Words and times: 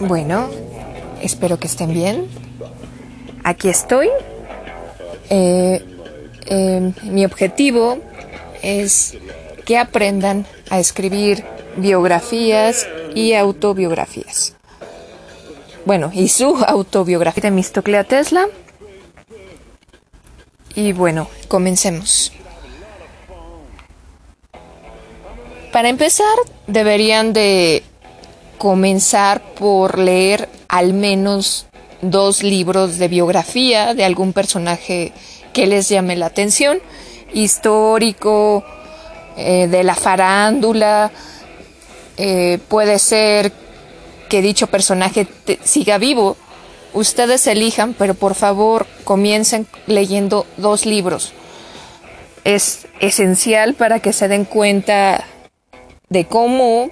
Bueno, 0.00 0.50
espero 1.22 1.58
que 1.58 1.66
estén 1.66 1.92
bien. 1.92 2.26
Aquí 3.42 3.68
estoy. 3.68 4.08
Eh, 5.30 5.84
eh, 6.46 6.92
mi 7.04 7.24
objetivo 7.24 7.98
es 8.62 9.16
que 9.64 9.78
aprendan 9.78 10.46
a 10.70 10.78
escribir 10.78 11.44
biografías 11.76 12.86
y 13.14 13.32
autobiografías. 13.34 14.54
Bueno, 15.84 16.10
y 16.12 16.28
su 16.28 16.56
autobiografía 16.66 17.42
de 17.42 17.50
Mistoclea 17.50 18.04
Tesla. 18.04 18.46
Y 20.74 20.92
bueno, 20.92 21.28
comencemos. 21.48 22.32
Para 25.74 25.88
empezar, 25.88 26.36
deberían 26.68 27.32
de 27.32 27.82
comenzar 28.58 29.42
por 29.54 29.98
leer 29.98 30.48
al 30.68 30.92
menos 30.92 31.66
dos 32.00 32.44
libros 32.44 32.98
de 32.98 33.08
biografía 33.08 33.92
de 33.92 34.04
algún 34.04 34.32
personaje 34.32 35.12
que 35.52 35.66
les 35.66 35.88
llame 35.88 36.14
la 36.14 36.26
atención, 36.26 36.78
histórico, 37.32 38.62
eh, 39.36 39.66
de 39.66 39.82
la 39.82 39.96
farándula, 39.96 41.10
eh, 42.18 42.60
puede 42.68 43.00
ser 43.00 43.52
que 44.28 44.42
dicho 44.42 44.68
personaje 44.68 45.26
siga 45.64 45.98
vivo. 45.98 46.36
Ustedes 46.92 47.48
elijan, 47.48 47.94
pero 47.94 48.14
por 48.14 48.36
favor 48.36 48.86
comiencen 49.02 49.66
leyendo 49.88 50.46
dos 50.56 50.86
libros. 50.86 51.32
Es 52.44 52.86
esencial 53.00 53.74
para 53.74 53.98
que 53.98 54.12
se 54.12 54.28
den 54.28 54.44
cuenta 54.44 55.24
de 56.14 56.24
cómo 56.24 56.90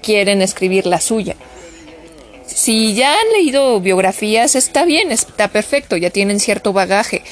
quieren 0.00 0.40
escribir 0.40 0.86
la 0.86 1.00
suya. 1.00 1.34
Si 2.46 2.94
ya 2.94 3.12
han 3.12 3.32
leído 3.32 3.80
biografías, 3.80 4.54
está 4.54 4.84
bien, 4.84 5.10
está 5.10 5.48
perfecto, 5.48 5.96
ya 5.96 6.10
tienen 6.10 6.40
cierto 6.40 6.72
bagaje. 6.72 7.22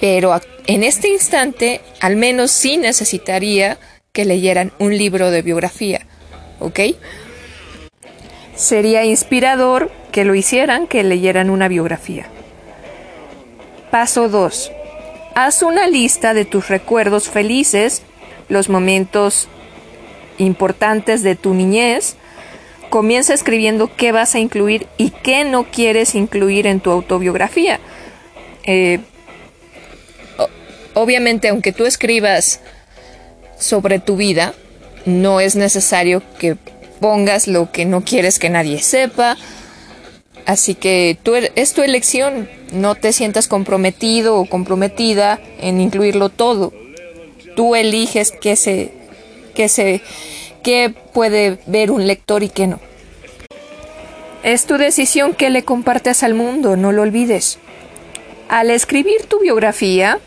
Pero 0.00 0.40
en 0.66 0.84
este 0.84 1.08
instante, 1.08 1.80
al 2.00 2.14
menos 2.16 2.52
sí 2.52 2.76
necesitaría 2.76 3.78
que 4.12 4.24
leyeran 4.24 4.72
un 4.78 4.96
libro 4.96 5.30
de 5.32 5.42
biografía, 5.42 6.06
¿ok? 6.60 6.80
Sería 8.54 9.04
inspirador 9.04 9.90
que 10.12 10.24
lo 10.24 10.36
hicieran, 10.36 10.86
que 10.86 11.02
leyeran 11.02 11.50
una 11.50 11.66
biografía. 11.66 12.28
Paso 13.90 14.28
2. 14.28 14.70
Haz 15.34 15.62
una 15.62 15.88
lista 15.88 16.34
de 16.34 16.44
tus 16.44 16.68
recuerdos 16.68 17.28
felices, 17.28 18.02
los 18.48 18.68
momentos 18.68 19.48
importantes 20.38 21.22
de 21.22 21.36
tu 21.36 21.54
niñez, 21.54 22.16
comienza 22.90 23.34
escribiendo 23.34 23.94
qué 23.94 24.12
vas 24.12 24.34
a 24.34 24.38
incluir 24.38 24.86
y 24.96 25.10
qué 25.10 25.44
no 25.44 25.70
quieres 25.70 26.14
incluir 26.14 26.66
en 26.66 26.80
tu 26.80 26.90
autobiografía. 26.90 27.80
Eh, 28.64 29.00
obviamente, 30.94 31.48
aunque 31.48 31.72
tú 31.72 31.84
escribas 31.84 32.60
sobre 33.58 33.98
tu 33.98 34.16
vida, 34.16 34.54
no 35.04 35.40
es 35.40 35.56
necesario 35.56 36.22
que 36.38 36.56
pongas 37.00 37.46
lo 37.46 37.70
que 37.70 37.84
no 37.84 38.02
quieres 38.02 38.38
que 38.38 38.50
nadie 38.50 38.80
sepa. 38.80 39.36
Así 40.46 40.74
que 40.74 41.18
tú, 41.22 41.34
er, 41.34 41.52
es 41.56 41.74
tu 41.74 41.82
elección, 41.82 42.48
no 42.72 42.94
te 42.94 43.12
sientas 43.12 43.48
comprometido 43.48 44.36
o 44.36 44.46
comprometida 44.46 45.40
en 45.60 45.80
incluirlo 45.80 46.30
todo. 46.30 46.72
Tú 47.54 47.74
eliges 47.74 48.32
qué 48.32 48.56
se, 48.56 48.92
qué 49.58 49.68
se 49.68 50.02
qué 50.62 50.94
puede 51.12 51.58
ver 51.66 51.90
un 51.90 52.06
lector 52.06 52.44
y 52.44 52.48
qué 52.48 52.68
no. 52.68 52.78
Es 54.44 54.66
tu 54.66 54.78
decisión 54.78 55.34
que 55.34 55.50
le 55.50 55.64
compartes 55.64 56.22
al 56.22 56.34
mundo, 56.34 56.76
no 56.76 56.92
lo 56.92 57.02
olvides. 57.02 57.58
Al 58.48 58.70
escribir 58.70 59.26
tu 59.26 59.40
biografía, 59.40 60.20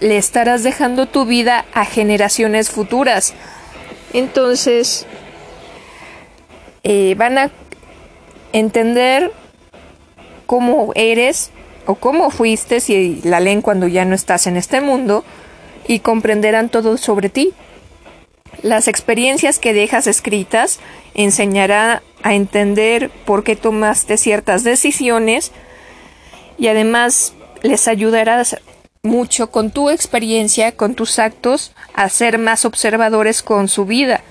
le 0.00 0.16
estarás 0.16 0.62
dejando 0.62 1.04
tu 1.04 1.26
vida 1.26 1.66
a 1.74 1.84
generaciones 1.84 2.70
futuras. 2.70 3.34
Entonces, 4.14 5.04
eh, 6.82 7.14
van 7.18 7.36
a 7.36 7.50
entender 8.54 9.32
cómo 10.46 10.92
eres 10.94 11.50
o 11.84 11.96
cómo 11.96 12.30
fuiste 12.30 12.80
si 12.80 13.20
la 13.22 13.38
leen 13.40 13.60
cuando 13.60 13.86
ya 13.86 14.06
no 14.06 14.14
estás 14.14 14.46
en 14.46 14.56
este 14.56 14.80
mundo 14.80 15.24
y 15.86 15.98
comprenderán 15.98 16.70
todo 16.70 16.96
sobre 16.96 17.28
ti. 17.28 17.52
Las 18.60 18.86
experiencias 18.86 19.58
que 19.58 19.72
dejas 19.72 20.06
escritas 20.06 20.78
enseñará 21.14 22.02
a 22.22 22.34
entender 22.34 23.10
por 23.24 23.44
qué 23.44 23.56
tomaste 23.56 24.16
ciertas 24.16 24.62
decisiones 24.62 25.52
y 26.58 26.68
además 26.68 27.32
les 27.62 27.88
ayudarás 27.88 28.56
mucho 29.02 29.50
con 29.50 29.70
tu 29.70 29.90
experiencia, 29.90 30.76
con 30.76 30.94
tus 30.94 31.18
actos, 31.18 31.72
a 31.94 32.08
ser 32.08 32.38
más 32.38 32.64
observadores 32.64 33.42
con 33.42 33.68
su 33.68 33.84
vida. 33.84 34.22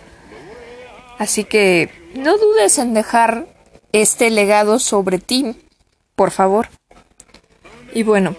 Así 1.18 1.44
que 1.44 1.90
no 2.16 2.38
dudes 2.38 2.78
en 2.78 2.94
dejar 2.94 3.48
este 3.92 4.30
legado 4.30 4.80
sobre 4.80 5.20
ti, 5.20 5.56
por 6.16 6.32
favor. 6.32 6.70
Y 7.94 8.04
bueno, 8.04 8.36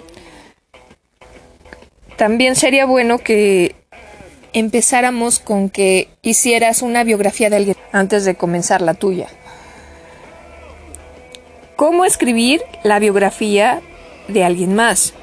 también 2.16 2.56
sería 2.56 2.87
bueno 2.87 3.19
que 3.19 3.76
empezáramos 4.52 5.38
con 5.38 5.70
que 5.70 6.08
hicieras 6.22 6.82
una 6.82 7.04
biografía 7.04 7.50
de 7.50 7.56
alguien 7.56 7.76
antes 7.92 8.24
de 8.24 8.34
comenzar 8.34 8.82
la 8.82 8.94
tuya. 8.94 9.28
¿Cómo 11.76 12.04
escribir 12.04 12.62
la 12.82 12.98
biografía 12.98 13.80
de 14.28 14.44
alguien 14.44 14.74
más? 14.74 15.14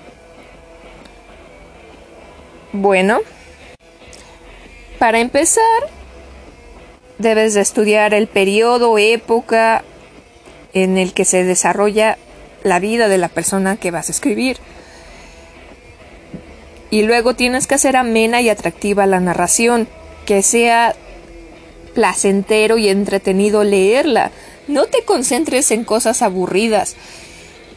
Bueno, 2.74 3.20
para 5.00 5.20
empezar, 5.20 5.64
debes 7.18 7.54
de 7.54 7.62
estudiar 7.62 8.14
el 8.14 8.28
periodo, 8.28 8.98
época 8.98 9.84
en 10.74 10.98
el 10.98 11.14
que 11.14 11.26
se 11.26 11.44
desarrolla 11.44 12.18
la 12.64 12.80
vida 12.80 13.08
de 13.08 13.18
la 13.18 13.30
persona 13.30 13.78
que 13.78 13.92
vas 13.92 14.10
a 14.10 14.12
escribir 14.12 14.58
y 16.92 17.04
luego 17.04 17.36
tienes 17.36 17.68
que 17.68 17.76
hacer 17.76 17.96
amena 17.96 18.42
y 18.42 18.50
atractiva 18.50 19.06
la 19.06 19.20
narración, 19.20 19.88
que 20.26 20.42
sea 20.42 20.96
placentero 21.94 22.78
y 22.78 22.90
entretenido 22.90 23.64
leerla. 23.64 24.32
No 24.68 24.86
te 24.86 25.04
concentres 25.04 25.72
en 25.72 25.84
cosas 25.84 26.22
aburridas. 26.22 26.96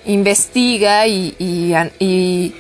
Investiga 0.04 1.06
y, 1.06 1.34
y, 1.38 2.54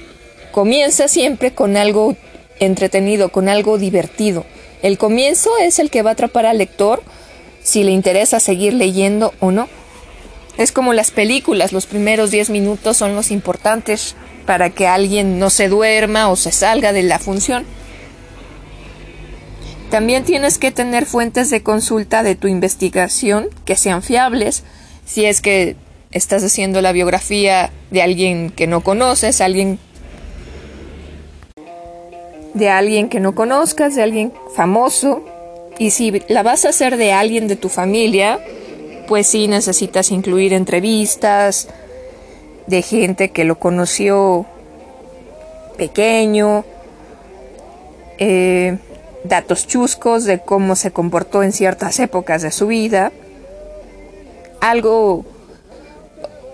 comienza 0.52 1.08
siempre 1.08 1.52
con 1.52 1.76
algo 1.76 2.16
entretenido, 2.60 3.30
con 3.30 3.48
algo 3.48 3.78
divertido. 3.78 4.44
El 4.82 4.98
comienzo 4.98 5.50
es 5.58 5.78
el 5.78 5.90
que 5.90 6.02
va 6.02 6.10
a 6.10 6.12
atrapar 6.14 6.46
al 6.46 6.58
lector 6.58 7.02
si 7.62 7.84
le 7.84 7.92
interesa 7.92 8.40
seguir 8.40 8.74
leyendo 8.74 9.32
o 9.40 9.50
no. 9.50 9.68
Es 10.58 10.72
como 10.72 10.92
las 10.92 11.10
películas, 11.10 11.72
los 11.72 11.86
primeros 11.86 12.30
10 12.30 12.50
minutos 12.50 12.96
son 12.96 13.14
los 13.14 13.30
importantes 13.30 14.14
para 14.46 14.70
que 14.70 14.86
alguien 14.86 15.38
no 15.38 15.50
se 15.50 15.68
duerma 15.68 16.28
o 16.28 16.36
se 16.36 16.52
salga 16.52 16.92
de 16.92 17.02
la 17.02 17.18
función. 17.18 17.64
También 19.90 20.24
tienes 20.24 20.58
que 20.58 20.70
tener 20.70 21.04
fuentes 21.04 21.50
de 21.50 21.62
consulta 21.62 22.22
de 22.22 22.34
tu 22.34 22.48
investigación 22.48 23.48
que 23.64 23.76
sean 23.76 24.02
fiables. 24.02 24.64
Si 25.04 25.26
es 25.26 25.42
que 25.42 25.76
estás 26.12 26.42
haciendo 26.42 26.80
la 26.80 26.92
biografía 26.92 27.70
de 27.90 28.02
alguien 28.02 28.50
que 28.50 28.66
no 28.66 28.82
conoces, 28.82 29.40
alguien 29.40 29.78
de 32.54 32.68
alguien 32.68 33.08
que 33.08 33.20
no 33.20 33.34
conozcas, 33.34 33.94
de 33.94 34.02
alguien 34.02 34.32
famoso. 34.54 35.24
Y 35.78 35.90
si 35.90 36.22
la 36.28 36.42
vas 36.42 36.64
a 36.64 36.70
hacer 36.70 36.96
de 36.96 37.12
alguien 37.12 37.48
de 37.48 37.56
tu 37.56 37.68
familia, 37.68 38.40
pues 39.08 39.26
sí 39.26 39.48
necesitas 39.48 40.10
incluir 40.10 40.52
entrevistas, 40.52 41.68
de 42.66 42.82
gente 42.82 43.30
que 43.30 43.44
lo 43.44 43.58
conoció 43.58 44.46
pequeño, 45.76 46.64
eh, 48.18 48.78
datos 49.24 49.66
chuscos 49.66 50.24
de 50.24 50.40
cómo 50.40 50.76
se 50.76 50.90
comportó 50.90 51.42
en 51.42 51.52
ciertas 51.52 51.98
épocas 51.98 52.42
de 52.42 52.50
su 52.50 52.66
vida, 52.66 53.12
algo 54.60 55.24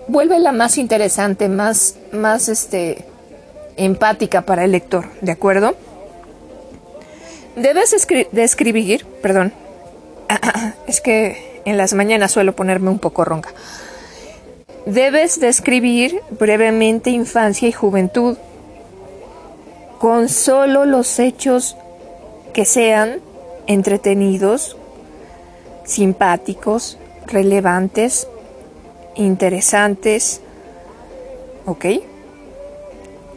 vuelve 0.07 0.39
la 0.39 0.51
más 0.51 0.77
interesante, 0.77 1.49
más, 1.49 1.95
más 2.11 2.49
este, 2.49 3.05
empática 3.77 4.41
para 4.41 4.65
el 4.65 4.71
lector, 4.71 5.05
¿de 5.21 5.31
acuerdo? 5.31 5.75
Debes 7.55 7.95
de 8.31 8.43
escribir, 8.43 9.05
perdón, 9.21 9.53
es 10.87 11.01
que 11.01 11.61
en 11.65 11.77
las 11.77 11.93
mañanas 11.93 12.31
suelo 12.31 12.55
ponerme 12.55 12.89
un 12.89 12.99
poco 12.99 13.25
ronca. 13.25 13.53
Debes 14.85 15.39
describir 15.39 16.21
brevemente 16.31 17.09
infancia 17.09 17.67
y 17.67 17.71
juventud 17.71 18.37
con 19.99 20.29
solo 20.29 20.85
los 20.85 21.19
hechos 21.19 21.75
que 22.53 22.65
sean 22.65 23.19
entretenidos, 23.67 24.77
simpáticos, 25.83 26.97
relevantes, 27.27 28.27
interesantes. 29.15 30.41
¿Ok? 31.65 31.85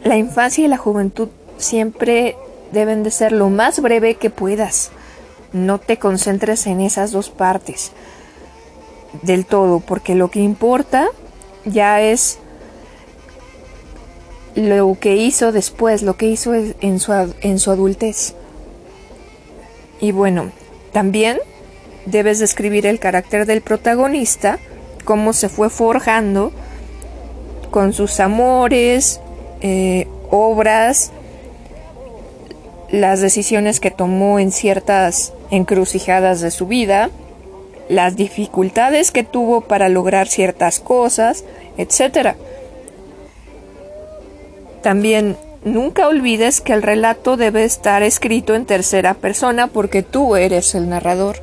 La 0.03 0.17
infancia 0.17 0.63
y 0.63 0.67
la 0.67 0.77
juventud 0.77 1.29
siempre 1.57 2.35
deben 2.71 3.03
de 3.03 3.11
ser 3.11 3.33
lo 3.33 3.49
más 3.49 3.81
breve 3.81 4.15
que 4.15 4.29
puedas. 4.29 4.91
No 5.51 5.77
te 5.77 5.97
concentres 5.97 6.65
en 6.65 6.79
esas 6.79 7.11
dos 7.11 7.29
partes 7.29 7.91
del 9.21 9.45
todo, 9.45 9.79
porque 9.81 10.15
lo 10.15 10.31
que 10.31 10.39
importa 10.39 11.07
ya 11.65 12.01
es 12.01 12.39
lo 14.55 14.97
que 14.99 15.15
hizo 15.15 15.51
después, 15.51 16.03
lo 16.03 16.15
que 16.15 16.27
hizo 16.27 16.53
en 16.53 16.99
su, 16.99 17.13
en 17.41 17.59
su 17.59 17.71
adultez. 17.71 18.35
Y 19.99 20.11
bueno, 20.11 20.51
también 20.91 21.39
debes 22.05 22.39
describir 22.39 22.85
el 22.85 22.99
carácter 22.99 23.45
del 23.45 23.61
protagonista, 23.61 24.59
cómo 25.05 25.33
se 25.33 25.49
fue 25.49 25.69
forjando 25.69 26.51
con 27.71 27.93
sus 27.93 28.19
amores, 28.19 29.19
eh, 29.61 30.07
obras, 30.29 31.11
las 32.91 33.21
decisiones 33.21 33.79
que 33.79 33.89
tomó 33.89 34.37
en 34.37 34.51
ciertas 34.51 35.33
encrucijadas 35.49 36.41
de 36.41 36.51
su 36.51 36.67
vida, 36.67 37.09
las 37.89 38.15
dificultades 38.15 39.11
que 39.11 39.23
tuvo 39.23 39.61
para 39.61 39.89
lograr 39.89 40.27
ciertas 40.27 40.79
cosas, 40.79 41.43
etc. 41.77 42.35
También 44.81 45.37
nunca 45.63 46.07
olvides 46.07 46.61
que 46.61 46.73
el 46.73 46.81
relato 46.81 47.37
debe 47.37 47.63
estar 47.63 48.03
escrito 48.03 48.55
en 48.55 48.65
tercera 48.65 49.13
persona 49.13 49.67
porque 49.67 50.03
tú 50.03 50.35
eres 50.35 50.75
el 50.75 50.89
narrador. 50.89 51.37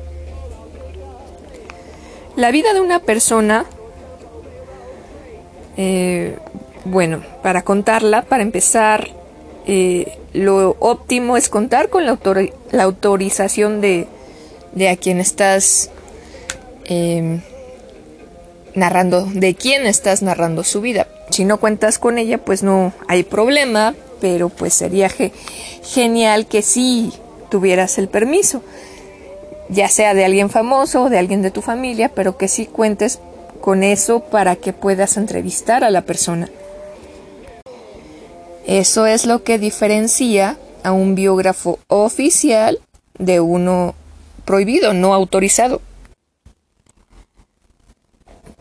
La 2.35 2.51
vida 2.51 2.73
de 2.73 2.79
una 2.79 2.99
persona, 2.99 3.65
eh, 5.75 6.37
bueno, 6.85 7.21
para 7.43 7.63
contarla, 7.63 8.21
para 8.21 8.43
empezar, 8.43 9.09
eh, 9.67 10.17
lo 10.33 10.75
óptimo 10.79 11.35
es 11.35 11.49
contar 11.49 11.89
con 11.89 12.05
la, 12.05 12.17
la 12.71 12.83
autorización 12.83 13.81
de, 13.81 14.07
de, 14.71 14.89
a 14.89 14.95
quien 14.95 15.19
estás 15.19 15.91
em, 16.91 17.41
narrando, 18.75 19.25
de 19.25 19.55
quién 19.55 19.85
estás 19.85 20.21
narrando 20.21 20.63
su 20.63 20.81
vida. 20.81 21.07
Si 21.29 21.45
no 21.45 21.59
cuentas 21.59 21.99
con 21.99 22.17
ella, 22.17 22.37
pues 22.37 22.63
no 22.63 22.93
hay 23.07 23.23
problema, 23.23 23.95
pero 24.19 24.49
pues 24.49 24.73
sería 24.73 25.09
genial 25.83 26.47
que 26.47 26.61
sí 26.61 27.13
tuvieras 27.49 27.97
el 27.97 28.07
permiso 28.09 28.61
ya 29.71 29.87
sea 29.87 30.13
de 30.13 30.25
alguien 30.25 30.49
famoso 30.49 31.03
o 31.03 31.09
de 31.09 31.17
alguien 31.17 31.41
de 31.41 31.49
tu 31.49 31.61
familia, 31.61 32.09
pero 32.09 32.37
que 32.37 32.47
sí 32.47 32.65
cuentes 32.65 33.19
con 33.61 33.83
eso 33.83 34.19
para 34.19 34.57
que 34.57 34.73
puedas 34.73 35.17
entrevistar 35.17 35.83
a 35.83 35.89
la 35.89 36.01
persona. 36.01 36.49
Eso 38.67 39.05
es 39.05 39.25
lo 39.25 39.43
que 39.43 39.57
diferencia 39.57 40.57
a 40.83 40.91
un 40.91 41.15
biógrafo 41.15 41.79
oficial 41.87 42.79
de 43.17 43.39
uno 43.39 43.95
prohibido, 44.45 44.93
no 44.93 45.13
autorizado. 45.13 45.81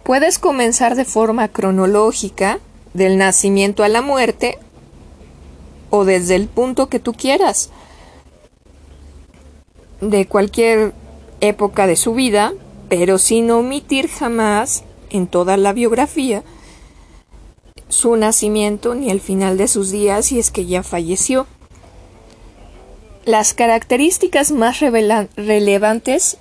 Puedes 0.03 0.39
comenzar 0.39 0.95
de 0.97 1.05
forma 1.05 1.49
cronológica, 1.49 2.59
del 2.95 3.19
nacimiento 3.19 3.85
a 3.85 3.89
la 3.89 4.03
muerte, 4.03 4.59
o 5.91 6.05
desde 6.05 6.37
el 6.37 6.49
punto 6.49 6.89
que 6.89 7.01
tú 7.01 7.13
quieras, 7.13 7.71
de 10.01 10.27
cualquier 10.27 10.93
época 11.41 11.87
de 11.87 11.97
su 11.97 12.15
vida, 12.15 12.53
pero 12.89 13.19
sin 13.19 13.51
omitir 13.51 14.09
jamás 14.09 14.85
en 15.11 15.27
toda 15.27 15.57
la 15.57 15.73
biografía 15.73 16.43
su 17.91 18.17
nacimiento 18.17 18.95
ni 18.95 19.11
el 19.11 19.21
final 19.21 19.59
de 19.59 19.69
sus 19.69 19.91
días 19.91 20.27
si 20.27 20.39
es 20.39 20.51
que 20.51 20.65
ya 20.65 20.83
falleció. 20.83 21.47
Las 23.25 23.53
características 23.53 24.51
más 24.53 24.81
relevantes 24.81 26.39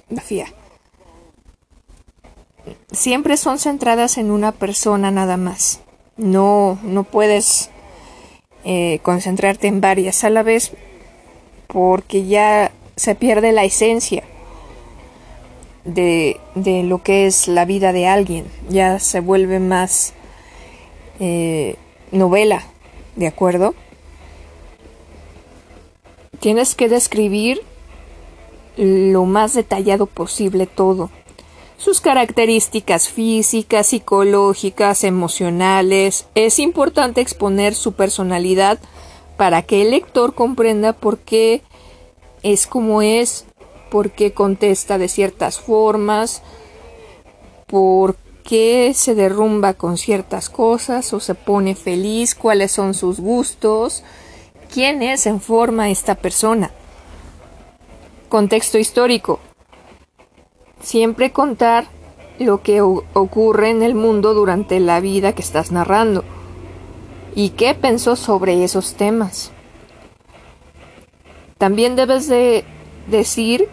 siempre 2.92 3.38
son 3.38 3.60
centradas 3.60 4.18
en 4.18 4.32
una 4.32 4.52
persona 4.52 5.12
nada 5.12 5.38
más. 5.38 5.82
No, 6.18 6.80
no 6.84 7.04
puedes 7.04 7.70
eh, 8.66 9.00
concentrarte 9.04 9.68
en 9.68 9.82
varias 9.82 10.24
a 10.24 10.30
la 10.30 10.44
vez 10.44 10.72
porque 11.68 12.26
ya 12.26 12.72
se 12.96 13.16
pierde 13.16 13.52
la 13.52 13.64
esencia 13.64 14.24
de, 15.86 16.40
lo 16.84 17.02
que 17.02 17.26
es 17.26 17.48
la 17.48 17.66
vida 17.66 17.94
de 17.94 18.08
alguien, 18.08 18.46
ya 18.70 19.00
se 19.00 19.20
vuelve 19.20 19.60
más 19.60 20.14
eh, 21.20 21.76
novela, 22.12 22.64
¿de 23.16 23.28
acuerdo? 23.28 23.76
Tienes 26.40 26.76
que 26.76 26.90
describir 26.90 27.62
lo 28.78 29.26
más 29.26 29.54
detallado 29.54 30.06
posible 30.06 30.68
todo. 30.68 31.10
Sus 31.80 32.02
características 32.02 33.08
físicas, 33.08 33.88
psicológicas, 33.88 35.06
emocionales. 35.06 36.28
Es 36.36 36.60
importante 36.60 37.22
exponer 37.22 37.74
su 37.74 37.94
personalidad 37.94 38.80
para 39.38 39.62
que 39.62 39.82
el 39.84 39.92
lector 39.92 40.36
comprenda 40.36 40.92
por 40.92 41.20
qué 41.20 41.62
es 42.44 42.68
como 42.68 43.02
es 43.02 43.46
por 43.90 44.12
qué 44.12 44.34
contesta 44.34 44.98
de 44.98 45.08
ciertas 45.08 45.58
formas, 45.58 46.42
por 47.66 48.18
qué 48.44 48.92
se 48.94 49.16
derrumba 49.16 49.74
con 49.74 49.98
ciertas 49.98 50.50
cosas 50.50 51.14
o 51.14 51.22
se 51.22 51.34
pone 51.34 51.76
feliz, 51.76 52.36
cuáles 52.36 52.74
son 52.74 52.94
sus 52.94 53.22
gustos, 53.22 54.04
quién 54.72 55.02
es 55.02 55.26
en 55.26 55.40
forma 55.40 55.90
esta 55.90 56.16
persona. 56.16 56.72
Contexto 58.28 58.78
histórico. 58.78 59.40
Siempre 60.82 61.32
contar 61.32 61.88
lo 62.40 62.62
que 62.62 62.82
ocurre 62.82 63.70
en 63.70 63.84
el 63.84 63.96
mundo 63.96 64.34
durante 64.34 64.80
la 64.80 65.00
vida 65.02 65.34
que 65.34 65.42
estás 65.42 65.72
narrando 65.72 66.24
y 67.36 67.50
qué 67.50 67.76
pensó 67.76 68.16
sobre 68.16 68.64
esos 68.64 68.96
temas. 68.96 69.52
También 71.58 71.96
debes 71.98 72.28
de 72.28 72.64
decir 73.08 73.68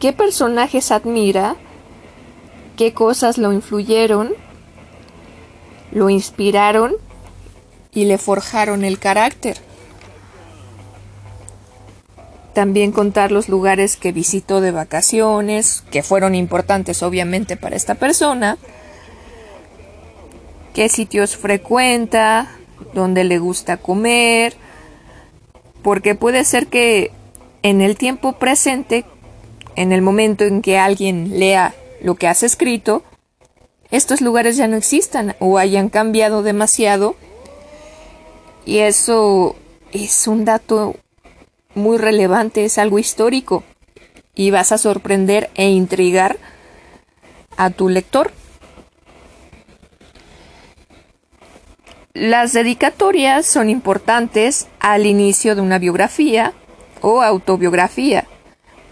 qué 0.00 0.12
personajes 0.12 0.90
admira, 0.90 1.56
qué 2.76 2.92
cosas 2.92 3.38
lo 3.38 3.52
influyeron, 3.52 4.32
lo 5.92 6.10
inspiraron 6.10 6.94
y 7.92 8.06
le 8.06 8.18
forjaron 8.18 8.84
el 8.84 8.98
carácter. 8.98 9.58
También 12.54 12.92
contar 12.92 13.32
los 13.32 13.48
lugares 13.48 13.96
que 13.96 14.12
visitó 14.12 14.60
de 14.60 14.72
vacaciones, 14.72 15.82
que 15.90 16.02
fueron 16.02 16.34
importantes 16.34 17.02
obviamente 17.02 17.56
para 17.56 17.76
esta 17.76 17.94
persona, 17.94 18.58
qué 20.74 20.88
sitios 20.88 21.36
frecuenta, 21.36 22.50
dónde 22.92 23.24
le 23.24 23.38
gusta 23.38 23.78
comer, 23.78 24.54
porque 25.82 26.14
puede 26.14 26.44
ser 26.44 26.66
que 26.66 27.10
en 27.62 27.80
el 27.80 27.96
tiempo 27.96 28.34
presente 28.34 29.04
en 29.76 29.92
el 29.92 30.02
momento 30.02 30.44
en 30.44 30.62
que 30.62 30.78
alguien 30.78 31.38
lea 31.38 31.74
lo 32.02 32.16
que 32.16 32.28
has 32.28 32.42
escrito, 32.42 33.02
estos 33.90 34.20
lugares 34.20 34.56
ya 34.56 34.68
no 34.68 34.76
existan 34.76 35.36
o 35.38 35.58
hayan 35.58 35.88
cambiado 35.88 36.42
demasiado. 36.42 37.16
Y 38.64 38.78
eso 38.78 39.56
es 39.92 40.26
un 40.26 40.44
dato 40.44 40.96
muy 41.74 41.98
relevante, 41.98 42.64
es 42.64 42.78
algo 42.78 42.98
histórico. 42.98 43.64
Y 44.34 44.50
vas 44.50 44.72
a 44.72 44.78
sorprender 44.78 45.50
e 45.54 45.70
intrigar 45.70 46.38
a 47.56 47.70
tu 47.70 47.88
lector. 47.88 48.32
Las 52.14 52.52
dedicatorias 52.52 53.46
son 53.46 53.68
importantes 53.68 54.68
al 54.80 55.06
inicio 55.06 55.54
de 55.54 55.62
una 55.62 55.78
biografía 55.78 56.52
o 57.00 57.22
autobiografía 57.22 58.26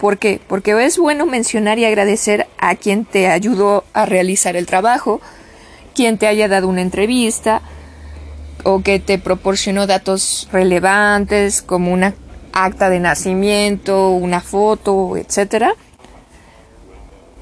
¿Por 0.00 0.16
qué? 0.16 0.40
Porque 0.48 0.72
es 0.82 0.96
bueno 0.96 1.26
mencionar 1.26 1.78
y 1.78 1.84
agradecer 1.84 2.46
a 2.58 2.74
quien 2.74 3.04
te 3.04 3.28
ayudó 3.28 3.84
a 3.92 4.06
realizar 4.06 4.56
el 4.56 4.64
trabajo, 4.64 5.20
quien 5.94 6.16
te 6.16 6.26
haya 6.26 6.48
dado 6.48 6.68
una 6.68 6.80
entrevista 6.80 7.60
o 8.64 8.80
que 8.80 8.98
te 8.98 9.18
proporcionó 9.18 9.86
datos 9.86 10.48
relevantes 10.52 11.60
como 11.60 11.92
una 11.92 12.14
acta 12.52 12.90
de 12.90 13.00
nacimiento, 13.00 14.10
una 14.10 14.40
foto, 14.40 15.16
etcétera. 15.16 15.74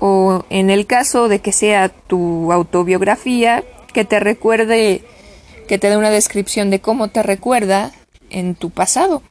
O 0.01 0.45
en 0.51 0.71
el 0.71 0.87
caso 0.87 1.29
de 1.29 1.41
que 1.41 1.53
sea 1.53 1.89
tu 1.89 2.53
autobiografía, 2.53 3.65
que 3.93 4.05
te 4.05 4.21
recuerde, 4.21 5.03
que 5.67 5.79
te 5.79 5.91
dé 5.91 5.97
una 5.97 6.11
descripción 6.11 6.71
de 6.71 6.81
cómo 6.81 7.09
te 7.09 7.23
recuerda 7.23 7.93
en 8.31 8.55
tu 8.55 8.71
pasado 8.71 9.23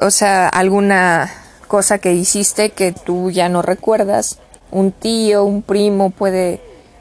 o 0.00 0.10
sea, 0.10 0.48
alguna 0.48 1.32
cosa 1.68 1.98
que 1.98 2.12
hiciste 2.12 2.70
que 2.70 2.92
tú 2.92 3.30
ya 3.30 3.48
no 3.48 3.62
recuerdas. 3.62 4.38
Un 4.70 4.92
tío, 4.92 5.44
un 5.44 5.62
primo 5.62 6.10
puede 6.10 6.60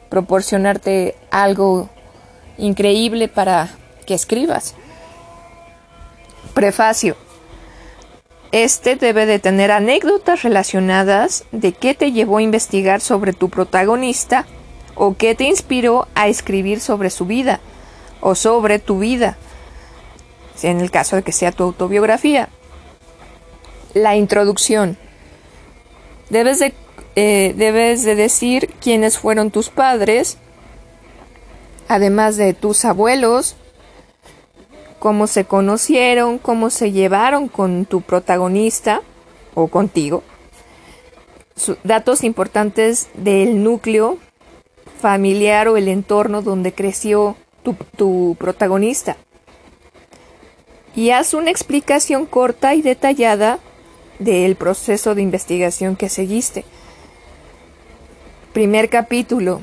proporcionarte 0.10 1.16
algo 1.32 1.90
increíble 2.58 3.28
para 3.28 3.70
que 4.06 4.14
escribas. 4.14 4.76
Prefacio. 6.54 7.16
Este 8.52 8.96
debe 8.96 9.26
de 9.26 9.40
tener 9.40 9.72
anécdotas 9.72 10.44
relacionadas 10.44 11.46
de 11.52 11.74
qué 11.74 11.96
te 11.96 12.12
llevó 12.12 12.38
a 12.38 12.44
investigar 12.44 13.02
sobre 13.02 13.34
tu 13.34 13.50
protagonista 13.50 14.46
o 14.94 15.16
qué 15.18 15.34
te 15.34 15.46
inspiró 15.46 16.08
a 16.14 16.28
escribir 16.28 16.80
sobre 16.80 17.10
su 17.10 17.26
vida 17.26 17.60
o 18.22 18.36
sobre 18.36 18.78
tu 18.78 19.00
vida, 19.00 19.38
en 20.62 20.80
el 20.80 20.92
caso 20.92 21.16
de 21.16 21.24
que 21.24 21.32
sea 21.32 21.52
tu 21.52 21.64
autobiografía. 21.64 22.50
La 23.96 24.16
introducción. 24.16 24.98
Debes 26.30 26.60
de, 26.60 26.74
eh, 27.16 27.54
debes 27.58 28.04
de 28.04 28.16
decir 28.16 28.72
quiénes 28.80 29.18
fueron 29.18 29.50
tus 29.50 29.70
padres, 29.70 30.38
además 31.88 32.38
de 32.38 32.54
tus 32.54 32.86
abuelos, 32.86 33.56
cómo 35.04 35.28
se 35.28 35.44
conocieron, 35.44 36.38
cómo 36.38 36.70
se 36.70 36.94
llevaron 36.94 37.50
con 37.50 37.84
tu 37.86 38.00
protagonista 38.00 39.02
o 39.54 39.68
contigo. 39.68 40.24
datos 41.84 42.24
importantes 42.24 43.10
del 43.14 43.66
núcleo 43.66 44.18
familiar 45.02 45.68
o 45.68 45.76
el 45.76 45.90
entorno 45.90 46.42
donde 46.42 46.72
creció 46.72 47.36
tu, 47.64 47.76
tu 47.98 48.38
protagonista. 48.40 49.18
Y 50.96 51.10
haz 51.10 51.34
una 51.34 51.52
explicación 51.52 52.26
corta 52.26 52.74
y 52.74 52.82
detallada 52.82 53.60
del 54.20 54.56
proceso 54.56 55.16
de 55.16 55.22
investigación 55.22 55.98
que 55.98 56.08
seguiste. 56.08 56.64
Primer 58.54 58.88
capítulo. 58.88 59.60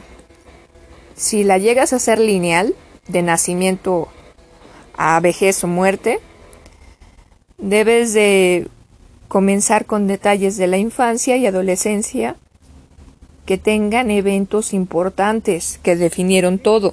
Si 1.16 1.44
la 1.44 1.56
llegas 1.56 1.94
a 1.94 1.98
ser 1.98 2.18
lineal, 2.18 2.74
de 3.08 3.22
nacimiento 3.22 4.08
a 5.02 5.18
vejez 5.20 5.64
o 5.64 5.66
muerte, 5.66 6.20
debes 7.56 8.12
de 8.12 8.68
comenzar 9.28 9.86
con 9.86 10.06
detalles 10.06 10.58
de 10.58 10.66
la 10.66 10.76
infancia 10.76 11.38
y 11.38 11.46
adolescencia 11.46 12.36
que 13.46 13.56
tengan 13.56 14.10
eventos 14.10 14.74
importantes 14.74 15.80
que 15.82 15.96
definieron 15.96 16.58
todo. 16.58 16.92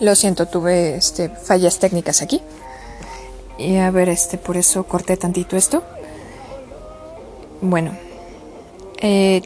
Lo 0.00 0.14
siento, 0.14 0.46
tuve 0.46 0.96
este, 0.96 1.28
fallas 1.28 1.78
técnicas 1.78 2.22
aquí. 2.22 2.40
Y 3.58 3.76
a 3.76 3.90
ver, 3.90 4.08
este, 4.08 4.38
por 4.38 4.56
eso 4.56 4.84
corté 4.84 5.18
tantito 5.18 5.58
esto. 5.58 5.82
Bueno, 7.60 7.92
eh, 9.02 9.42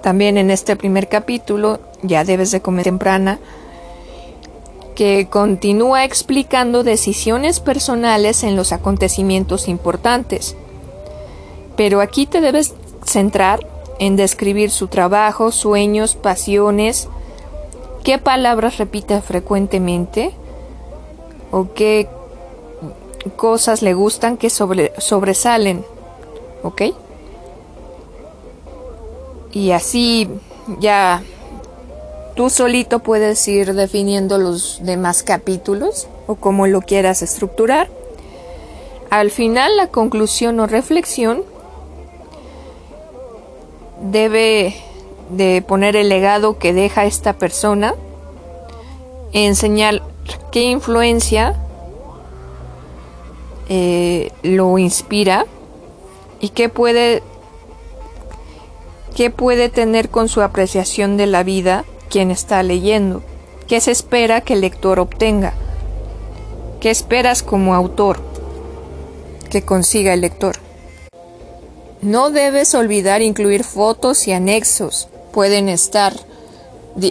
también 0.00 0.38
en 0.38 0.50
este 0.50 0.76
primer 0.76 1.10
capítulo 1.10 1.78
ya 2.00 2.24
debes 2.24 2.52
de 2.52 2.62
comer 2.62 2.84
temprana 2.84 3.38
que 5.00 5.28
continúa 5.30 6.04
explicando 6.04 6.84
decisiones 6.84 7.58
personales 7.58 8.44
en 8.44 8.54
los 8.54 8.70
acontecimientos 8.70 9.66
importantes. 9.66 10.56
Pero 11.74 12.02
aquí 12.02 12.26
te 12.26 12.42
debes 12.42 12.74
centrar 13.06 13.66
en 13.98 14.16
describir 14.16 14.70
su 14.70 14.88
trabajo, 14.88 15.52
sueños, 15.52 16.16
pasiones, 16.16 17.08
qué 18.04 18.18
palabras 18.18 18.76
repite 18.76 19.22
frecuentemente 19.22 20.32
o 21.50 21.72
qué 21.72 22.06
cosas 23.36 23.80
le 23.80 23.94
gustan 23.94 24.36
que 24.36 24.50
sobresalen, 24.50 25.82
¿ok? 26.62 26.82
Y 29.52 29.70
así 29.70 30.28
ya 30.78 31.22
Tú 32.40 32.48
solito 32.48 33.00
puedes 33.00 33.46
ir 33.48 33.74
definiendo 33.74 34.38
los 34.38 34.80
demás 34.82 35.22
capítulos 35.22 36.08
o 36.26 36.36
como 36.36 36.66
lo 36.66 36.80
quieras 36.80 37.20
estructurar. 37.20 37.90
Al 39.10 39.30
final, 39.30 39.76
la 39.76 39.88
conclusión 39.88 40.58
o 40.58 40.66
reflexión 40.66 41.42
debe 44.00 44.74
de 45.28 45.60
poner 45.60 45.96
el 45.96 46.08
legado 46.08 46.56
que 46.56 46.72
deja 46.72 47.04
esta 47.04 47.34
persona, 47.34 47.94
enseñar 49.34 50.00
qué 50.50 50.62
influencia 50.62 51.56
eh, 53.68 54.32
lo 54.42 54.78
inspira 54.78 55.44
y 56.40 56.48
qué 56.48 56.70
puede, 56.70 57.22
qué 59.14 59.28
puede 59.28 59.68
tener 59.68 60.08
con 60.08 60.30
su 60.30 60.40
apreciación 60.40 61.18
de 61.18 61.26
la 61.26 61.42
vida 61.42 61.84
quien 62.10 62.30
está 62.30 62.62
leyendo, 62.62 63.22
qué 63.66 63.80
se 63.80 63.92
espera 63.92 64.42
que 64.42 64.52
el 64.52 64.60
lector 64.60 65.00
obtenga, 65.00 65.54
qué 66.80 66.90
esperas 66.90 67.42
como 67.42 67.74
autor 67.74 68.20
que 69.50 69.62
consiga 69.62 70.12
el 70.12 70.20
lector. 70.20 70.56
No 72.02 72.30
debes 72.30 72.74
olvidar 72.74 73.20
incluir 73.20 73.62
fotos 73.62 74.26
y 74.26 74.32
anexos. 74.32 75.08
Pueden 75.32 75.68
estar 75.68 76.14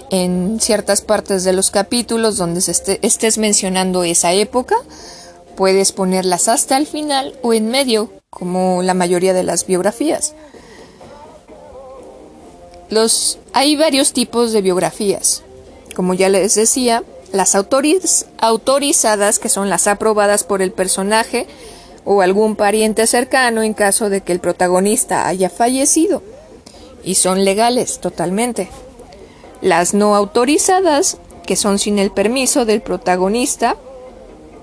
en 0.10 0.60
ciertas 0.60 1.02
partes 1.02 1.44
de 1.44 1.54
los 1.54 1.70
capítulos 1.70 2.38
donde 2.38 2.60
estés 2.60 3.38
mencionando 3.38 4.04
esa 4.04 4.34
época. 4.34 4.76
Puedes 5.56 5.92
ponerlas 5.92 6.48
hasta 6.48 6.78
el 6.78 6.88
final 6.88 7.38
o 7.44 7.54
en 7.54 7.70
medio, 7.70 8.12
como 8.32 8.82
la 8.82 8.94
mayoría 8.96 9.34
de 9.34 9.44
las 9.44 9.68
biografías. 9.68 10.34
Hay 13.54 13.76
varios 13.76 14.14
tipos 14.14 14.52
de 14.52 14.62
biografías. 14.62 15.44
Como 15.96 16.14
ya 16.14 16.30
les 16.30 16.56
decía, 16.56 17.04
las 17.32 17.54
autorizadas, 17.56 19.40
que 19.40 19.50
son 19.50 19.70
las 19.70 19.88
aprobadas 19.88 20.44
por 20.44 20.62
el 20.62 20.72
personaje 20.72 21.46
o 22.06 22.22
algún 22.22 22.56
pariente 22.56 23.06
cercano 23.06 23.62
en 23.62 23.74
caso 23.74 24.10
de 24.10 24.22
que 24.22 24.32
el 24.32 24.40
protagonista 24.40 25.28
haya 25.28 25.50
fallecido, 25.50 26.24
y 27.04 27.16
son 27.16 27.46
legales 27.46 28.00
totalmente. 28.00 28.70
Las 29.62 29.94
no 29.94 30.16
autorizadas, 30.16 31.18
que 31.46 31.56
son 31.56 31.78
sin 31.78 32.00
el 32.00 32.12
permiso 32.12 32.66
del 32.66 32.82
protagonista, 32.82 33.76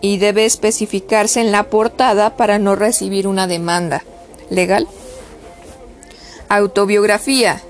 y 0.01 0.19
debe 0.19 0.45
especificarse 0.45 1.41
en 1.41 1.53
la 1.53 1.71
portada 1.71 2.37
para 2.37 2.59
no 2.59 2.75
recibir 2.75 3.29
una 3.29 3.47
demanda 3.47 4.03
legal. 4.51 4.89
Autobiografía, 6.49 7.63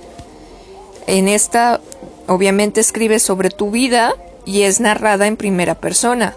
en 1.07 1.29
esta, 1.29 1.81
obviamente, 2.27 2.81
escribe 2.81 3.19
sobre 3.19 3.51
tu 3.51 3.71
vida 3.71 4.15
y 4.45 4.63
es 4.63 4.81
narrada 4.81 5.27
en 5.27 5.37
primera 5.37 5.75
persona. 5.75 6.37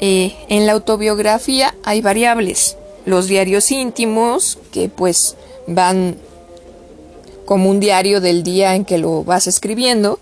en 0.00 0.66
la 0.66 0.72
autobiografía 0.72 1.74
hay 1.84 2.00
variables. 2.00 2.76
Los 3.04 3.26
diarios 3.26 3.70
íntimos, 3.70 4.58
que 4.70 4.88
pues 4.88 5.36
van 5.66 6.16
como 7.44 7.70
un 7.70 7.80
diario 7.80 8.20
del 8.20 8.42
día 8.42 8.74
en 8.74 8.84
que 8.84 8.98
lo 8.98 9.24
vas 9.24 9.46
escribiendo. 9.46 10.20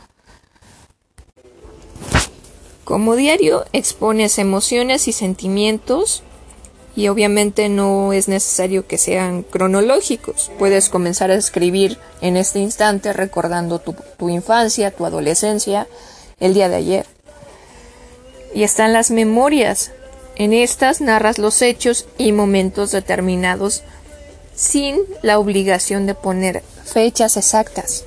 Como 2.84 3.16
diario 3.16 3.64
expones 3.72 4.38
emociones 4.38 5.08
y 5.08 5.12
sentimientos 5.12 6.22
y 6.96 7.08
obviamente 7.08 7.68
no 7.68 8.14
es 8.14 8.26
necesario 8.26 8.86
que 8.86 8.96
sean 8.96 9.42
cronológicos. 9.42 10.50
Puedes 10.58 10.88
comenzar 10.88 11.30
a 11.30 11.34
escribir 11.34 11.98
en 12.22 12.38
este 12.38 12.58
instante 12.58 13.12
recordando 13.12 13.78
tu, 13.78 14.30
infancia, 14.30 14.90
tu 14.90 15.04
adolescencia, 15.04 15.86
el 16.40 16.54
día 16.54 16.70
de 16.70 16.76
ayer. 16.76 17.06
Y 18.54 18.62
están 18.62 18.94
las 18.94 19.10
memorias. 19.10 19.92
En 20.36 20.54
estas 20.54 21.02
narras 21.02 21.38
los 21.38 21.60
hechos 21.60 22.06
y 22.16 22.32
momentos 22.32 22.92
determinados 22.92 23.82
sin 24.54 24.98
la 25.20 25.38
obligación 25.38 26.06
de 26.06 26.14
poner 26.14 26.62
fechas 26.84 27.36
exactas. 27.36 28.04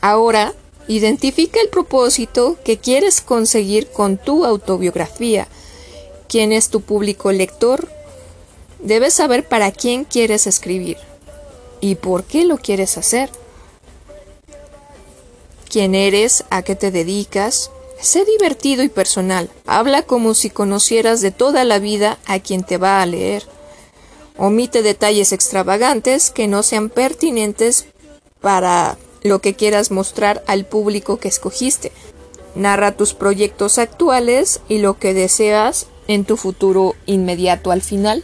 Ahora, 0.00 0.54
identifica 0.88 1.60
el 1.60 1.68
propósito 1.68 2.56
que 2.64 2.78
quieres 2.78 3.20
conseguir 3.20 3.88
con 3.88 4.16
tu 4.16 4.46
autobiografía 4.46 5.48
quién 6.34 6.50
es 6.50 6.68
tu 6.68 6.80
público 6.80 7.30
lector, 7.30 7.86
debes 8.80 9.14
saber 9.14 9.46
para 9.46 9.70
quién 9.70 10.02
quieres 10.02 10.48
escribir 10.48 10.96
y 11.80 11.94
por 11.94 12.24
qué 12.24 12.44
lo 12.44 12.56
quieres 12.56 12.98
hacer. 12.98 13.30
¿Quién 15.70 15.94
eres? 15.94 16.42
¿A 16.50 16.62
qué 16.62 16.74
te 16.74 16.90
dedicas? 16.90 17.70
Sé 18.00 18.24
divertido 18.24 18.82
y 18.82 18.88
personal. 18.88 19.48
Habla 19.64 20.02
como 20.02 20.34
si 20.34 20.50
conocieras 20.50 21.20
de 21.20 21.30
toda 21.30 21.62
la 21.62 21.78
vida 21.78 22.18
a 22.26 22.40
quien 22.40 22.64
te 22.64 22.78
va 22.78 23.00
a 23.00 23.06
leer. 23.06 23.44
Omite 24.36 24.82
detalles 24.82 25.30
extravagantes 25.30 26.32
que 26.32 26.48
no 26.48 26.64
sean 26.64 26.90
pertinentes 26.90 27.86
para 28.40 28.98
lo 29.22 29.38
que 29.38 29.54
quieras 29.54 29.92
mostrar 29.92 30.42
al 30.48 30.66
público 30.66 31.18
que 31.18 31.28
escogiste. 31.28 31.92
Narra 32.56 32.96
tus 32.96 33.14
proyectos 33.14 33.78
actuales 33.78 34.58
y 34.68 34.78
lo 34.78 34.98
que 34.98 35.14
deseas 35.14 35.86
en 36.08 36.24
tu 36.24 36.36
futuro 36.36 36.94
inmediato 37.06 37.70
al 37.70 37.82
final. 37.82 38.22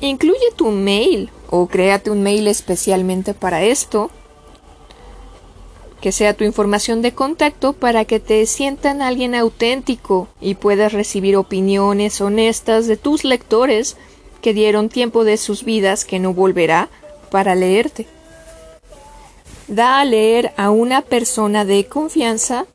Incluye 0.00 0.50
tu 0.56 0.70
mail 0.70 1.30
o 1.48 1.68
créate 1.68 2.10
un 2.10 2.22
mail 2.22 2.48
especialmente 2.48 3.34
para 3.34 3.62
esto, 3.62 4.10
que 6.00 6.10
sea 6.10 6.34
tu 6.34 6.42
información 6.42 7.00
de 7.00 7.12
contacto 7.12 7.74
para 7.74 8.04
que 8.04 8.18
te 8.18 8.44
sientan 8.46 9.02
alguien 9.02 9.36
auténtico 9.36 10.26
y 10.40 10.56
puedas 10.56 10.92
recibir 10.92 11.36
opiniones 11.36 12.20
honestas 12.20 12.88
de 12.88 12.96
tus 12.96 13.24
lectores 13.24 13.96
que 14.40 14.52
dieron 14.52 14.88
tiempo 14.88 15.22
de 15.22 15.36
sus 15.36 15.64
vidas 15.64 16.04
que 16.04 16.18
no 16.18 16.34
volverá 16.34 16.88
para 17.30 17.54
leerte. 17.54 18.08
Da 19.68 20.00
a 20.00 20.04
leer 20.04 20.52
a 20.56 20.70
una 20.70 21.02
persona 21.02 21.64
de 21.64 21.86
confianza 21.86 22.66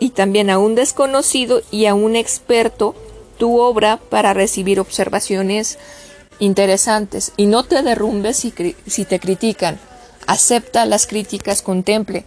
y 0.00 0.10
también 0.10 0.50
a 0.50 0.58
un 0.58 0.74
desconocido 0.74 1.62
y 1.70 1.86
a 1.86 1.94
un 1.94 2.16
experto 2.16 2.94
tu 3.38 3.60
obra 3.60 4.00
para 4.08 4.34
recibir 4.34 4.80
observaciones 4.80 5.78
interesantes 6.40 7.32
y 7.36 7.46
no 7.46 7.64
te 7.64 7.82
derrumbes 7.82 8.38
si, 8.38 8.52
si 8.86 9.04
te 9.04 9.20
critican. 9.20 9.78
Acepta 10.26 10.86
las 10.86 11.06
críticas, 11.06 11.62
contemple. 11.62 12.24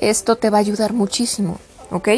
Esto 0.00 0.36
te 0.36 0.50
va 0.50 0.58
a 0.58 0.60
ayudar 0.60 0.92
muchísimo, 0.92 1.58
¿ok? 1.90 2.08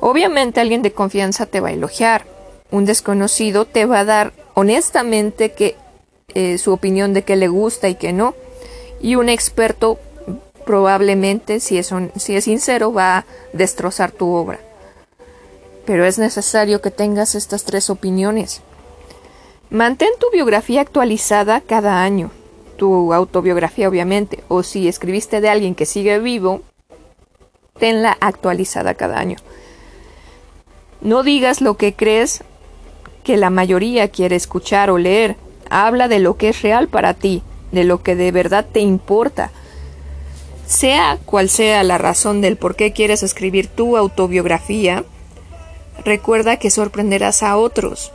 Obviamente 0.00 0.60
alguien 0.60 0.82
de 0.82 0.92
confianza 0.92 1.46
te 1.46 1.60
va 1.60 1.68
a 1.68 1.72
elogiar. 1.72 2.26
Un 2.70 2.84
desconocido 2.84 3.64
te 3.64 3.86
va 3.86 4.00
a 4.00 4.04
dar 4.04 4.32
honestamente 4.54 5.52
que 5.52 5.76
eh, 6.34 6.58
su 6.58 6.72
opinión 6.72 7.12
de 7.14 7.22
que 7.22 7.36
le 7.36 7.48
gusta 7.48 7.88
y 7.88 7.96
que 7.96 8.12
no. 8.12 8.34
Y 9.00 9.16
un 9.16 9.28
experto 9.28 9.98
probablemente, 10.68 11.60
si 11.60 11.78
es, 11.78 11.94
si 12.16 12.36
es 12.36 12.44
sincero, 12.44 12.92
va 12.92 13.16
a 13.16 13.24
destrozar 13.54 14.12
tu 14.12 14.34
obra. 14.34 14.58
Pero 15.86 16.04
es 16.04 16.18
necesario 16.18 16.82
que 16.82 16.90
tengas 16.90 17.34
estas 17.34 17.64
tres 17.64 17.88
opiniones. 17.88 18.60
Mantén 19.70 20.10
tu 20.20 20.30
biografía 20.30 20.82
actualizada 20.82 21.62
cada 21.62 22.02
año. 22.02 22.30
Tu 22.76 23.14
autobiografía, 23.14 23.88
obviamente. 23.88 24.44
O 24.48 24.62
si 24.62 24.88
escribiste 24.88 25.40
de 25.40 25.48
alguien 25.48 25.74
que 25.74 25.86
sigue 25.86 26.18
vivo, 26.18 26.60
tenla 27.78 28.18
actualizada 28.20 28.92
cada 28.92 29.18
año. 29.18 29.38
No 31.00 31.22
digas 31.22 31.62
lo 31.62 31.78
que 31.78 31.94
crees 31.94 32.44
que 33.24 33.38
la 33.38 33.48
mayoría 33.48 34.08
quiere 34.08 34.36
escuchar 34.36 34.90
o 34.90 34.98
leer. 34.98 35.36
Habla 35.70 36.08
de 36.08 36.18
lo 36.18 36.36
que 36.36 36.50
es 36.50 36.60
real 36.60 36.88
para 36.88 37.14
ti, 37.14 37.42
de 37.72 37.84
lo 37.84 38.02
que 38.02 38.16
de 38.16 38.32
verdad 38.32 38.66
te 38.70 38.80
importa. 38.80 39.50
Sea 40.68 41.18
cual 41.24 41.48
sea 41.48 41.82
la 41.82 41.96
razón 41.96 42.42
del 42.42 42.58
por 42.58 42.76
qué 42.76 42.92
quieres 42.92 43.22
escribir 43.22 43.68
tu 43.68 43.96
autobiografía, 43.96 45.02
recuerda 46.04 46.58
que 46.58 46.70
sorprenderás 46.70 47.42
a 47.42 47.56
otros. 47.56 48.12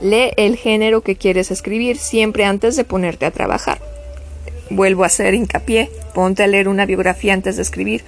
Lee 0.00 0.32
el 0.36 0.56
género 0.56 1.02
que 1.02 1.14
quieres 1.14 1.52
escribir 1.52 1.96
siempre 1.96 2.44
antes 2.44 2.74
de 2.74 2.82
ponerte 2.82 3.24
a 3.24 3.30
trabajar. 3.30 3.80
Vuelvo 4.68 5.04
a 5.04 5.06
hacer 5.06 5.34
hincapié, 5.34 5.92
ponte 6.12 6.42
a 6.42 6.48
leer 6.48 6.66
una 6.66 6.86
biografía 6.86 7.34
antes 7.34 7.54
de 7.54 7.62
escribir. 7.62 8.02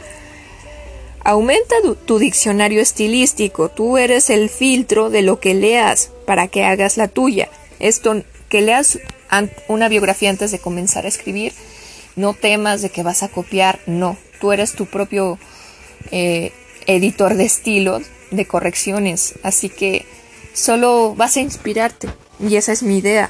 Aumenta 1.23 1.77
tu, 2.05 2.19
diccionario 2.19 2.83
estilístico, 2.83 3.69
tú 3.69 3.97
eres 3.97 4.29
el 4.29 4.51
filtro 4.51 5.09
de 5.09 5.23
lo 5.23 5.39
que 5.39 5.55
leas 5.55 6.11
para 6.27 6.49
que 6.49 6.65
hagas 6.65 6.97
la 6.97 7.07
tuya. 7.07 7.49
Esto, 7.79 8.25
que 8.49 8.61
leas 8.61 8.99
una 9.69 9.89
biografía 9.89 10.31
antes 10.31 10.51
de 10.51 10.59
comenzar 10.59 11.05
a 11.05 11.09
escribir, 11.09 11.53
no 12.17 12.35
temas 12.35 12.83
de 12.83 12.91
que 12.91 13.03
vas 13.03 13.23
a 13.23 13.29
copiar, 13.29 13.81
no, 13.87 14.17
tú 14.41 14.53
eres 14.53 14.73
tu 14.73 14.87
propio 14.87 15.39
eh, 16.11 16.53
editor 16.87 17.35
de 17.35 17.45
estilos, 17.45 18.05
de 18.31 18.47
correcciones, 18.47 19.35
así 19.43 19.69
que 19.69 20.07
Solo 20.55 21.17
vas 21.17 21.37
a 21.37 21.41
inspirarte. 21.41 22.09
Y 22.41 22.57
esa 22.57 22.73
es 22.73 22.83
mi 22.83 22.99
idea. 22.99 23.29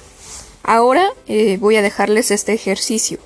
Ahora 0.62 1.08
eh, 1.26 1.56
voy 1.58 1.76
a 1.76 1.82
dejarles 1.82 2.30
este 2.30 2.52
ejercicio. 2.52 3.18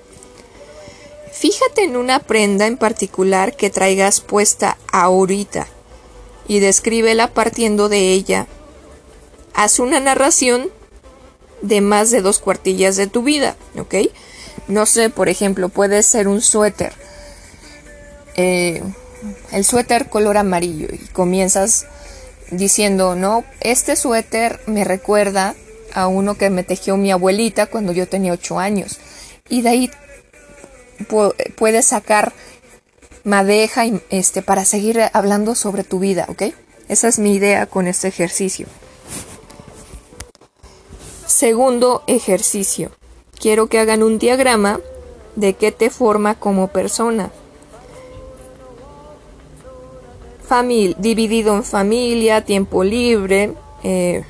Fíjate 1.33 1.83
en 1.83 1.97
una 1.97 2.21
prenda 2.21 2.66
en 2.66 2.77
particular 2.77 3.57
que 3.57 3.71
traigas 3.71 4.21
puesta 4.21 4.79
ahorita 4.92 5.66
y 6.47 6.61
descríbela 6.61 7.35
partiendo 7.35 7.88
de 7.88 8.12
ella. 8.12 8.47
Haz 9.53 9.81
una 9.81 10.01
narración 10.01 10.71
de 11.61 11.81
más 11.81 12.11
de 12.11 12.23
dos 12.23 12.38
cuartillas 12.38 12.97
de 12.97 13.09
tu 13.09 13.23
vida, 13.23 13.57
¿ok? 13.77 13.94
No 14.68 14.87
sé, 14.87 15.11
por 15.11 15.28
ejemplo, 15.28 15.68
puede 15.68 16.02
ser 16.02 16.28
un 16.28 16.40
suéter. 16.40 16.92
Eh, 18.37 18.83
el 19.52 19.64
suéter 19.64 20.09
color 20.09 20.37
amarillo 20.37 20.88
y 20.92 20.98
comienzas 21.09 21.87
diciendo, 22.50 23.14
no, 23.14 23.44
este 23.61 23.96
suéter 23.96 24.61
me 24.66 24.85
recuerda 24.85 25.54
a 25.94 26.07
uno 26.07 26.37
que 26.37 26.50
me 26.50 26.62
tejió 26.62 26.96
mi 26.96 27.11
abuelita 27.11 27.66
cuando 27.66 27.92
yo 27.92 28.07
tenía 28.09 28.33
ocho 28.33 28.59
años. 28.59 28.98
Y 29.48 29.62
de 29.62 29.68
ahí 29.70 29.90
puedes 31.57 31.87
sacar 31.87 32.33
madeja 33.24 33.85
este, 34.11 34.42
para 34.42 34.64
seguir 34.64 35.00
hablando 35.12 35.54
sobre 35.54 35.85
tu 35.85 35.98
vida, 35.98 36.26
¿ok? 36.28 36.44
Esa 36.88 37.09
es 37.09 37.18
mi 37.18 37.35
idea 37.35 37.66
con 37.66 37.87
este 37.87 38.09
ejercicio. 38.09 38.66
Segundo 41.26 42.02
ejercicio. 42.07 42.90
Quiero 43.38 43.68
que 43.68 43.79
hagan 43.79 44.03
un 44.03 44.18
diagrama 44.18 44.81
de 45.37 45.55
qué 45.55 45.72
te 45.72 45.90
forma 45.90 46.35
como 46.35 46.68
persona 46.68 47.31
dividido 50.98 51.55
en 51.55 51.62
familia, 51.62 52.44
tiempo 52.44 52.83
libre, 52.83 53.55
eh, 53.83 54.24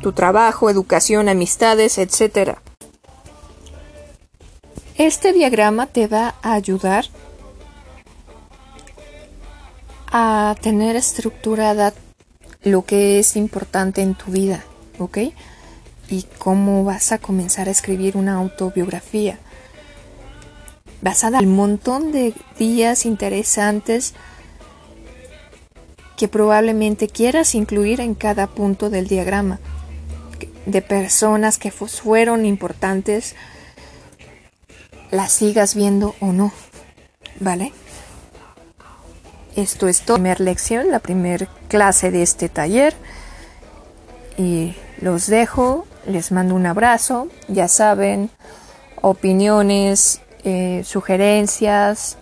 tu 0.00 0.12
trabajo, 0.12 0.70
educación, 0.70 1.28
amistades, 1.28 1.98
etc. 1.98 2.56
Este 4.96 5.32
diagrama 5.32 5.86
te 5.86 6.06
va 6.06 6.34
a 6.42 6.54
ayudar 6.54 7.06
a 10.10 10.54
tener 10.62 10.96
estructurada 10.96 11.92
lo 12.62 12.84
que 12.84 13.18
es 13.18 13.36
importante 13.36 14.00
en 14.00 14.14
tu 14.14 14.30
vida, 14.30 14.64
¿ok? 14.98 15.18
Y 16.08 16.24
cómo 16.38 16.84
vas 16.84 17.12
a 17.12 17.18
comenzar 17.18 17.68
a 17.68 17.72
escribir 17.72 18.16
una 18.16 18.34
autobiografía. 18.34 19.38
Vas 21.02 21.24
a 21.24 21.30
dar 21.30 21.42
un 21.42 21.56
montón 21.56 22.12
de 22.12 22.32
días 22.58 23.06
interesantes 23.06 24.14
que 26.16 26.28
probablemente 26.28 27.08
quieras 27.08 27.54
incluir 27.54 28.00
en 28.00 28.14
cada 28.14 28.46
punto 28.46 28.88
del 28.88 29.06
diagrama, 29.06 29.60
de 30.64 30.80
personas 30.80 31.58
que 31.58 31.70
fueron 31.70 32.46
importantes, 32.46 33.34
las 35.10 35.32
sigas 35.32 35.74
viendo 35.74 36.14
o 36.20 36.32
no, 36.32 36.52
¿vale? 37.38 37.72
Esto 39.56 39.88
es 39.88 40.02
toda 40.02 40.18
la 40.18 40.22
primera 40.22 40.44
lección, 40.44 40.90
la 40.90 40.98
primera 40.98 41.48
clase 41.68 42.10
de 42.10 42.22
este 42.22 42.48
taller. 42.50 42.94
Y 44.36 44.74
los 45.00 45.28
dejo, 45.28 45.86
les 46.06 46.32
mando 46.32 46.54
un 46.54 46.66
abrazo, 46.66 47.28
ya 47.48 47.68
saben, 47.68 48.30
opiniones, 49.00 50.20
eh, 50.44 50.82
sugerencias, 50.84 52.18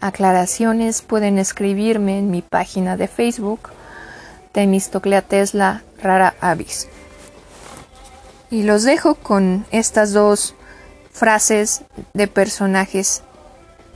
aclaraciones 0.00 1.02
pueden 1.02 1.38
escribirme 1.38 2.18
en 2.18 2.30
mi 2.30 2.42
página 2.42 2.96
de 2.96 3.08
Facebook 3.08 3.70
Temistoclea 4.52 5.22
Tesla 5.22 5.82
Rara 6.02 6.34
Avis. 6.40 6.88
Y 8.50 8.62
los 8.62 8.82
dejo 8.84 9.14
con 9.14 9.66
estas 9.70 10.12
dos 10.12 10.54
frases 11.12 11.82
de 12.14 12.28
personajes 12.28 13.22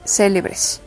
célebres. 0.04 0.80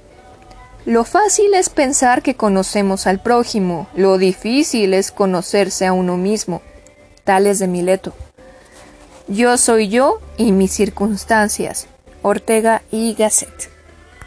Lo 0.86 1.04
fácil 1.04 1.56
es 1.56 1.70
pensar 1.70 2.22
que 2.22 2.36
conocemos 2.36 3.08
al 3.08 3.20
prójimo, 3.20 3.88
lo 3.96 4.20
difícil 4.20 4.94
es 4.94 5.12
conocerse 5.12 5.88
a 5.88 5.94
uno 5.94 6.16
mismo. 6.16 6.62
Tales 7.24 7.58
de 7.58 7.68
Mileto. 7.68 8.14
Yo 9.28 9.58
soy 9.58 9.90
yo 9.90 10.20
y 10.38 10.52
mis 10.52 10.72
circunstancias. 10.72 11.88
Ortega 12.22 12.84
y 12.92 13.16
Gasset. 13.16 13.75